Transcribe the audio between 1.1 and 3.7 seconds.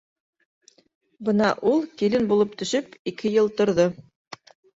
Бына ул, килен булып төшөп, ике йыл